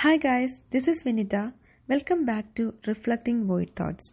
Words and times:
Hi 0.00 0.18
guys, 0.18 0.60
this 0.72 0.86
is 0.88 1.04
Vinita. 1.04 1.54
Welcome 1.88 2.26
back 2.26 2.54
to 2.56 2.74
Reflecting 2.86 3.46
Void 3.46 3.70
Thoughts. 3.74 4.10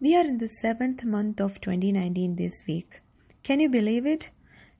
We 0.00 0.16
are 0.16 0.24
in 0.24 0.38
the 0.38 0.48
seventh 0.48 1.04
month 1.04 1.42
of 1.42 1.60
2019 1.60 2.36
this 2.36 2.62
week. 2.66 3.02
Can 3.42 3.60
you 3.60 3.68
believe 3.68 4.06
it? 4.06 4.30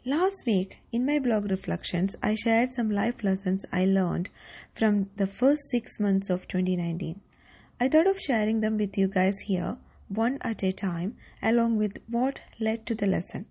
Last 0.06 0.46
week, 0.46 0.78
in 0.90 1.04
my 1.04 1.18
blog 1.18 1.50
Reflections, 1.50 2.16
I 2.22 2.36
shared 2.36 2.72
some 2.72 2.90
life 2.90 3.22
lessons 3.22 3.66
I 3.70 3.84
learned 3.84 4.30
from 4.72 5.10
the 5.18 5.26
first 5.26 5.68
six 5.68 6.00
months 6.00 6.30
of 6.30 6.48
2019. 6.48 7.20
I 7.78 7.88
thought 7.90 8.06
of 8.06 8.18
sharing 8.18 8.62
them 8.62 8.78
with 8.78 8.96
you 8.96 9.08
guys 9.08 9.38
here, 9.40 9.76
one 10.08 10.38
at 10.40 10.62
a 10.62 10.72
time, 10.72 11.18
along 11.42 11.76
with 11.76 11.98
what 12.08 12.40
led 12.58 12.86
to 12.86 12.94
the 12.94 13.06
lesson. 13.06 13.44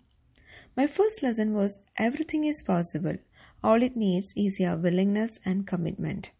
My 0.75 0.87
first 0.87 1.21
lesson 1.21 1.53
was 1.53 1.83
everything 1.99 2.45
is 2.45 2.63
possible. 2.65 3.17
All 3.63 3.83
it 3.83 3.95
needs 3.95 4.33
is 4.35 4.59
your 4.59 4.75
willingness 4.75 5.37
and 5.45 5.67
commitment. 5.67 6.31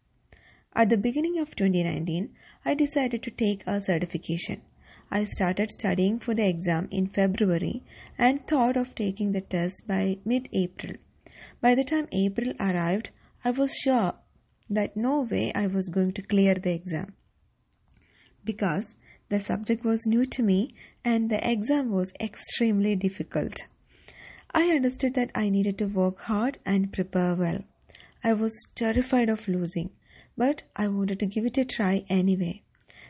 At 0.78 0.90
the 0.90 0.98
beginning 0.98 1.38
of 1.38 1.56
2019, 1.56 2.34
I 2.62 2.74
decided 2.74 3.22
to 3.22 3.30
take 3.30 3.62
a 3.66 3.80
certification. 3.80 4.60
I 5.10 5.24
started 5.24 5.70
studying 5.70 6.18
for 6.18 6.34
the 6.34 6.46
exam 6.46 6.88
in 6.90 7.06
February 7.06 7.82
and 8.18 8.46
thought 8.46 8.76
of 8.76 8.94
taking 8.94 9.32
the 9.32 9.40
test 9.40 9.86
by 9.86 10.18
mid 10.26 10.50
April. 10.52 10.96
By 11.62 11.74
the 11.74 11.82
time 11.82 12.08
April 12.12 12.52
arrived, 12.60 13.08
I 13.42 13.52
was 13.52 13.74
sure 13.74 14.16
that 14.68 14.98
no 14.98 15.22
way 15.22 15.50
I 15.54 15.66
was 15.66 15.88
going 15.88 16.12
to 16.12 16.20
clear 16.20 16.52
the 16.54 16.74
exam. 16.74 17.14
Because 18.44 18.96
the 19.30 19.40
subject 19.40 19.82
was 19.82 20.06
new 20.06 20.26
to 20.26 20.42
me 20.42 20.74
and 21.02 21.30
the 21.30 21.40
exam 21.50 21.90
was 21.90 22.12
extremely 22.20 22.96
difficult. 22.96 23.62
I 24.50 24.68
understood 24.76 25.14
that 25.14 25.30
I 25.34 25.48
needed 25.48 25.78
to 25.78 25.86
work 25.86 26.20
hard 26.20 26.58
and 26.66 26.92
prepare 26.92 27.34
well. 27.34 27.64
I 28.22 28.34
was 28.34 28.52
terrified 28.74 29.30
of 29.30 29.48
losing, 29.48 29.88
but 30.36 30.62
I 30.74 30.88
wanted 30.88 31.18
to 31.20 31.26
give 31.26 31.46
it 31.46 31.58
a 31.58 31.64
try 31.64 32.04
anyway. 32.08 32.62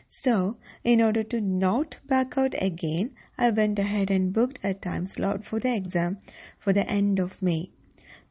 So, 0.09 0.57
in 0.83 1.01
order 1.01 1.23
to 1.23 1.41
not 1.41 1.97
back 2.05 2.37
out 2.37 2.55
again, 2.61 3.11
I 3.37 3.51
went 3.51 3.77
ahead 3.77 4.09
and 4.09 4.31
booked 4.31 4.59
a 4.63 4.73
time 4.73 5.05
slot 5.05 5.45
for 5.45 5.59
the 5.59 5.75
exam 5.75 6.19
for 6.57 6.71
the 6.71 6.89
end 6.89 7.19
of 7.19 7.41
May. 7.41 7.71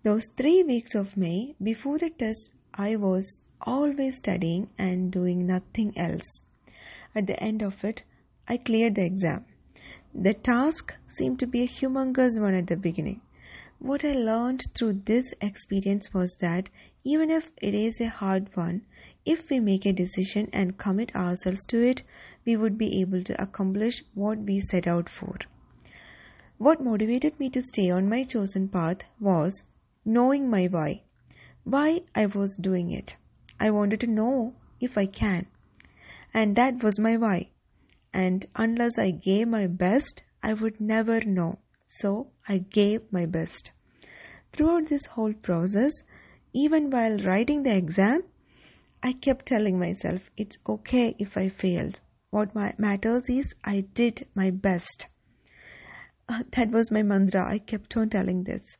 Those 0.02 0.28
three 0.36 0.62
weeks 0.62 0.94
of 0.94 1.16
May, 1.16 1.54
before 1.62 1.98
the 1.98 2.10
test, 2.10 2.50
I 2.72 2.96
was 2.96 3.40
always 3.60 4.16
studying 4.16 4.70
and 4.78 5.10
doing 5.10 5.46
nothing 5.46 5.96
else. 5.98 6.42
At 7.14 7.26
the 7.26 7.42
end 7.42 7.62
of 7.62 7.84
it, 7.84 8.04
I 8.48 8.56
cleared 8.56 8.94
the 8.94 9.04
exam. 9.04 9.44
The 10.14 10.34
task 10.34 10.94
seemed 11.16 11.38
to 11.40 11.46
be 11.46 11.62
a 11.62 11.68
humongous 11.68 12.40
one 12.40 12.54
at 12.54 12.68
the 12.68 12.76
beginning. 12.76 13.20
What 13.78 14.04
I 14.04 14.12
learned 14.12 14.62
through 14.74 15.02
this 15.04 15.32
experience 15.40 16.12
was 16.12 16.36
that 16.40 16.70
even 17.04 17.30
if 17.30 17.50
it 17.62 17.74
is 17.74 18.00
a 18.00 18.08
hard 18.08 18.48
one, 18.54 18.82
if 19.24 19.50
we 19.50 19.60
make 19.60 19.86
a 19.86 19.92
decision 19.92 20.48
and 20.52 20.78
commit 20.78 21.14
ourselves 21.14 21.64
to 21.66 21.82
it, 21.82 22.02
we 22.44 22.56
would 22.56 22.78
be 22.78 23.00
able 23.00 23.22
to 23.22 23.42
accomplish 23.42 24.02
what 24.14 24.38
we 24.38 24.60
set 24.60 24.86
out 24.86 25.08
for. 25.08 25.36
What 26.58 26.82
motivated 26.82 27.38
me 27.38 27.50
to 27.50 27.62
stay 27.62 27.90
on 27.90 28.08
my 28.08 28.24
chosen 28.24 28.68
path 28.68 29.02
was 29.20 29.64
knowing 30.04 30.48
my 30.48 30.66
why. 30.66 31.02
Why 31.64 32.02
I 32.14 32.26
was 32.26 32.56
doing 32.56 32.90
it. 32.90 33.16
I 33.60 33.70
wanted 33.70 34.00
to 34.00 34.06
know 34.06 34.54
if 34.80 34.96
I 34.96 35.06
can. 35.06 35.46
And 36.32 36.56
that 36.56 36.82
was 36.82 36.98
my 36.98 37.16
why 37.16 37.50
and 38.16 38.46
unless 38.56 38.98
I 38.98 39.10
gave 39.10 39.46
my 39.46 39.66
best, 39.66 40.22
I 40.42 40.54
would 40.54 40.80
never 40.80 41.20
know. 41.20 41.58
So 41.88 42.28
I 42.48 42.58
gave 42.58 43.00
my 43.10 43.26
best. 43.26 43.72
Throughout 44.52 44.88
this 44.88 45.06
whole 45.06 45.32
process, 45.32 45.92
even 46.52 46.90
while 46.90 47.18
writing 47.18 47.62
the 47.62 47.76
exam, 47.76 48.22
I 49.02 49.12
kept 49.12 49.46
telling 49.46 49.78
myself 49.78 50.30
it's 50.36 50.58
okay 50.68 51.14
if 51.18 51.36
I 51.36 51.48
failed. 51.48 52.00
What 52.30 52.54
matters 52.78 53.28
is 53.28 53.54
I 53.64 53.80
did 53.94 54.26
my 54.34 54.50
best. 54.50 55.06
Uh, 56.28 56.42
that 56.56 56.70
was 56.70 56.90
my 56.90 57.02
mantra. 57.02 57.48
I 57.48 57.58
kept 57.58 57.96
on 57.96 58.10
telling 58.10 58.44
this. 58.44 58.76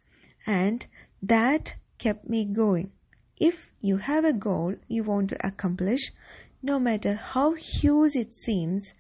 And 0.47 0.87
that 1.23 1.75
kept 1.99 2.29
me 2.29 2.45
going. 2.45 2.93
If 3.37 3.71
you 3.81 3.99
have 3.99 4.25
a 4.25 4.33
goal 4.33 4.75
you 4.89 5.05
want 5.05 5.31
to 5.31 5.47
accomplish, 5.47 6.13
no 6.63 6.79
matter 6.79 7.15
how 7.15 7.55
huge 7.55 8.17
it 8.17 8.33
seems, 8.33 8.95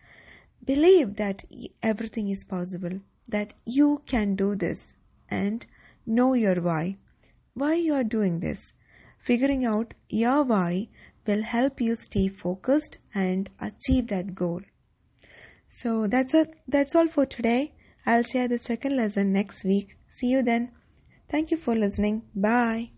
Believe 0.66 1.14
that 1.14 1.44
everything 1.80 2.28
is 2.28 2.42
possible, 2.42 2.98
that 3.28 3.54
you 3.64 4.02
can 4.06 4.34
do 4.36 4.54
this, 4.54 4.94
and 5.28 5.66
know 6.06 6.34
your 6.34 6.60
why. 6.60 6.96
Why 7.54 7.74
you 7.74 7.94
are 7.94 8.04
doing 8.04 8.40
this. 8.40 8.72
Figuring 9.18 9.64
out 9.64 9.94
your 10.08 10.44
why 10.44 10.88
will 11.26 11.42
help 11.42 11.80
you 11.80 11.96
stay 11.96 12.28
focused 12.28 12.98
and 13.14 13.50
achieve 13.60 14.08
that 14.08 14.34
goal. 14.34 14.60
So 15.68 16.06
that's 16.06 16.34
it. 16.34 16.54
That's 16.68 16.94
all 16.94 17.08
for 17.08 17.26
today. 17.26 17.72
I'll 18.06 18.22
share 18.22 18.48
the 18.48 18.58
second 18.58 18.96
lesson 18.96 19.32
next 19.32 19.64
week. 19.64 19.96
See 20.08 20.28
you 20.28 20.42
then. 20.42 20.70
Thank 21.28 21.50
you 21.50 21.56
for 21.56 21.74
listening. 21.74 22.22
Bye. 22.34 22.95